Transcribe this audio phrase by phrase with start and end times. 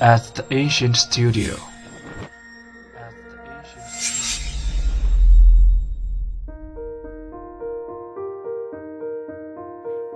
[0.00, 1.54] at the ancient studio.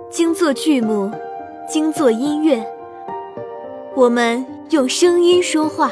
[0.09, 1.11] 精作剧目，
[1.67, 2.65] 精作音乐，
[3.95, 5.91] 我们用声音说话。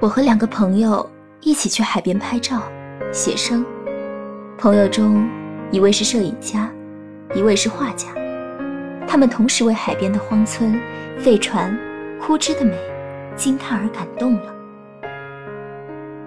[0.00, 1.08] 我和两个朋友
[1.40, 2.62] 一起去海边拍照、
[3.10, 3.64] 写生。
[4.58, 5.26] 朋友中，
[5.70, 6.70] 一位是摄影家，
[7.34, 8.08] 一位是画家。
[9.06, 10.80] 他们同时为海边的荒村、
[11.18, 11.76] 废船、
[12.20, 12.76] 枯枝的美
[13.36, 14.54] 惊叹而感动了。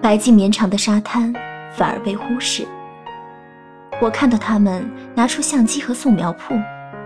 [0.00, 1.32] 白净绵长的沙滩
[1.72, 2.66] 反而被忽视。
[4.00, 6.54] 我看到他们拿出相机和素描铺，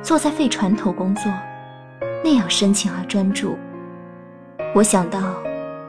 [0.02, 1.32] 坐在废船头工作，
[2.22, 3.56] 那样深情而专注。
[4.74, 5.20] 我想到。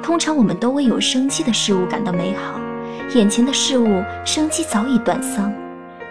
[0.02, 2.60] 通常我们都为有生机的事物感到美好，
[3.16, 5.50] 眼前的事物生机早已断丧，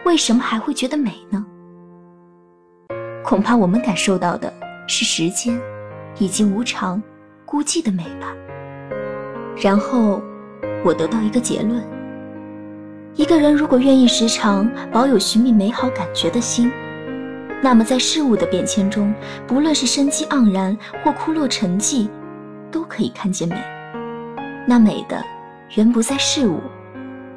[0.04, 1.44] 为什么还会觉得美呢？
[3.24, 4.52] 恐怕我们感受到的
[4.86, 5.58] 是时间，
[6.18, 7.02] 以及无常、
[7.44, 8.34] 孤寂的美吧。
[9.56, 10.20] 然后，
[10.84, 11.82] 我得到一个结论：
[13.14, 16.70] 一个人如果愿意时常保有寻觅美好感觉的心，
[17.62, 19.14] 那么在事物的变迁中，
[19.46, 22.08] 不论是生机盎然或枯落沉寂，
[22.72, 23.56] 都可以看见美。
[24.66, 25.22] 那美的，
[25.76, 26.60] 原不在事物，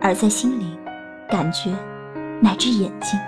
[0.01, 0.75] 而在心灵、
[1.29, 1.71] 感觉，
[2.41, 3.19] 乃至眼睛。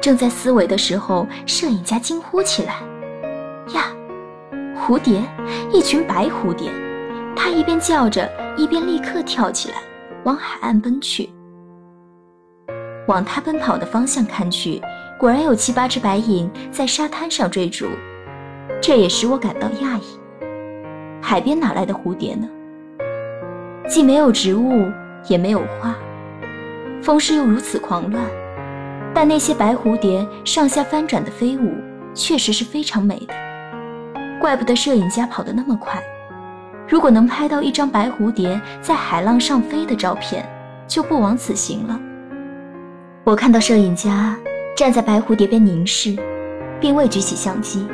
[0.00, 2.76] 正在思维的时候，摄影家惊呼起来
[3.74, 3.86] ：“呀，
[4.76, 5.22] 蝴蝶！
[5.72, 6.70] 一群白蝴蝶！”
[7.36, 9.76] 他一边叫着，一边立刻跳起来，
[10.24, 11.28] 往海岸奔去。
[13.06, 14.80] 往他奔跑的方向看去，
[15.18, 17.86] 果然有七八只白影在沙滩上追逐，
[18.80, 20.02] 这也使我感到讶异。
[21.20, 22.48] 海边哪来的蝴蝶呢？
[23.88, 24.90] 既没有植物，
[25.28, 25.94] 也没有花，
[27.02, 28.24] 风势又如此狂乱，
[29.14, 31.74] 但那些白蝴蝶上下翻转的飞舞，
[32.14, 33.34] 确实是非常美的。
[34.40, 36.02] 怪不得摄影家跑得那么快，
[36.88, 40.44] 如果能拍到一张白蝴蝶在海浪上飞的照片，
[40.86, 41.98] 就不枉此行了。
[43.24, 44.36] 我看到摄影家
[44.76, 46.16] 站在白蝴蝶边凝视，
[46.80, 47.86] 并未举起相机，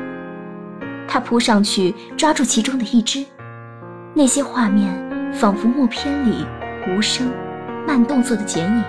[1.07, 3.25] 他扑上去抓住其中的一只，
[4.15, 4.93] 那些画面。
[5.35, 6.47] 仿佛默片里
[6.87, 7.29] 无声、
[7.87, 8.85] 慢动作的剪影。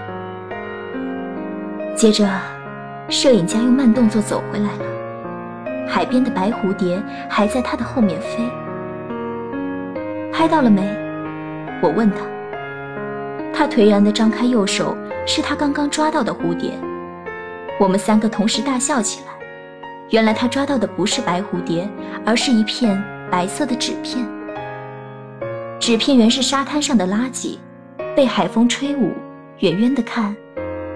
[1.96, 2.28] 接着，
[3.10, 5.88] 摄影家用慢动作走回来了。
[5.88, 8.44] 海边的白蝴蝶还在他的后面飞。
[10.34, 10.82] 拍到了没？
[11.82, 12.18] 我问他。
[13.54, 16.72] 他颓然地张开右手，是他刚刚抓到的蝴蝶。
[17.80, 19.28] 我们三个同时大笑起来。
[20.10, 21.90] 原来他抓到的不是白蝴蝶，
[22.26, 23.02] 而是一片
[23.32, 24.26] 白色的纸片。
[25.80, 27.58] 纸片原是沙滩上的垃圾，
[28.16, 29.12] 被海风吹舞，
[29.60, 30.36] 远远的看，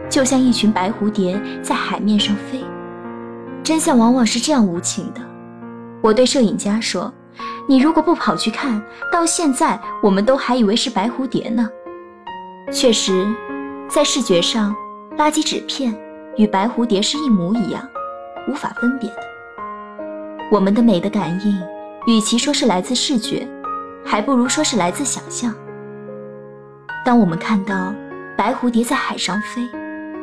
[0.09, 2.63] 就像一群白蝴蝶在海面上飞。
[3.63, 5.22] 真相往往是这样无情的。
[6.02, 7.13] 我对摄影家说
[7.68, 8.81] ：“你如果不跑去看，
[9.12, 11.69] 到现在我们都还以为是白蝴蝶呢。”
[12.72, 13.28] 确实，
[13.90, 14.74] 在视觉上，
[15.18, 15.94] 垃圾纸片
[16.38, 17.85] 与白蝴蝶是一模一样，
[18.47, 19.18] 无法分别的。
[20.52, 21.62] 我们的美的感应，
[22.08, 23.47] 与其说是来自视觉。
[24.06, 25.53] 还不如说是来自想象。
[27.05, 27.93] 当我们看到
[28.37, 29.67] 白蝴蝶在海上飞，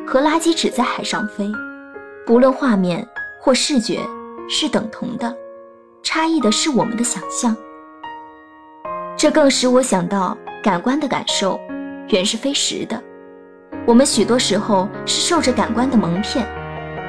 [0.06, 1.50] 和垃圾纸在海上飞，
[2.26, 3.06] 不论画面
[3.40, 4.00] 或视觉
[4.48, 5.34] 是等同的，
[6.02, 7.56] 差异的是我们的想象。
[9.16, 11.58] 这更使我想到，感官的感受
[12.08, 13.02] 原是非实的。
[13.86, 16.46] 我们许多时候是受着感官的蒙骗。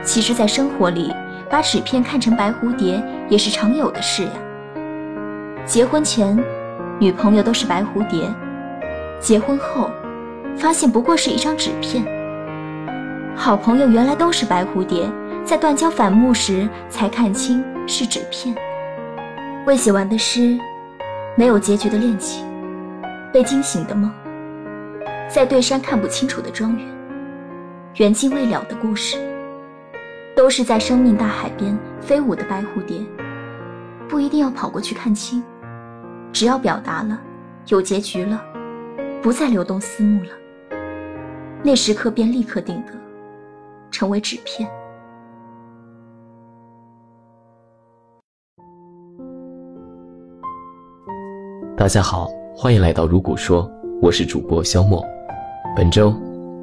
[0.04, 1.14] 其实，在生活里，
[1.50, 4.32] 把纸片看成白蝴蝶也是常有的事呀。
[5.66, 6.42] 结婚前。
[7.00, 8.28] 女朋友都是白蝴蝶，
[9.20, 9.90] 结婚后，
[10.58, 12.06] 发现不过是一张纸片。
[13.36, 15.10] 好朋友原来都是白蝴蝶，
[15.44, 18.56] 在断交反目时才看清是纸片。
[19.66, 20.58] 未写完的诗，
[21.36, 22.46] 没有结局的恋情，
[23.34, 24.12] 被惊醒的梦，
[25.30, 26.86] 在对山看不清楚的庄园，
[27.96, 29.18] 缘尽未了的故事，
[30.36, 32.98] 都是在生命大海边飞舞的白蝴蝶，
[34.08, 35.44] 不一定要跑过去看清。
[36.32, 37.20] 只要表达了，
[37.68, 38.42] 有结局了，
[39.22, 40.30] 不再流动思慕了，
[41.64, 42.94] 那时刻便立刻定格，
[43.90, 44.70] 成为纸片。
[51.76, 53.70] 大家好，欢迎来到如果说，
[54.02, 55.04] 我是主播肖墨。
[55.76, 56.14] 本周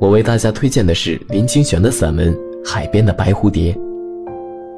[0.01, 2.33] 我为大家推荐的是林清玄的散文
[2.69, 3.73] 《海边的白蝴蝶》。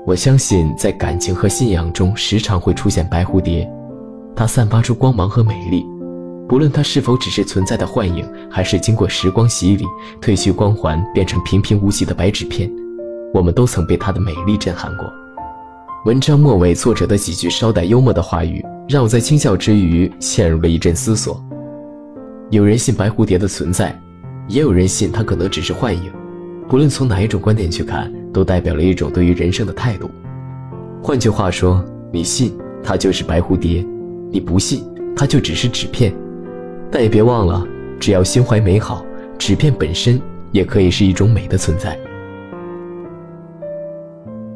[0.07, 3.71] 我相信，在感情和信仰中，时常会出现白蝴蝶。
[4.35, 5.85] 它散发出光芒和美丽，
[6.49, 9.85] 不论它是否只是存在的幻影，还是经过时光洗礼，
[10.21, 12.71] 褪去光环，变成平平无奇的白纸片，
[13.35, 15.13] 我们都曾被它的美丽震撼过。
[16.05, 21.43] 文章末尾，作者的几句稍带幽默的话语，让我在轻笑之余陷入了一阵思索。
[22.51, 24.01] 有人信白蝴蝶的存在，
[24.47, 26.13] 也有人信它可能只是幻影。
[26.69, 30.09] 不论从哪一种观点去看，都代表了一种对于人生的态度。
[31.03, 33.85] 换句话说，你信它就是白蝴蝶，
[34.31, 34.85] 你不信
[35.17, 36.15] 它就只是纸片。
[36.91, 37.67] 但也别忘了，
[37.99, 39.05] 只要心怀美好，
[39.39, 40.21] 纸片本身
[40.53, 41.99] 也可以是一种美的存在。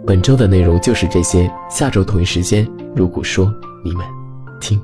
[0.06, 2.66] 本周的内容就是这些，下周同一时间，
[2.96, 3.52] 如果说
[3.84, 4.04] 你们
[4.60, 4.80] 听。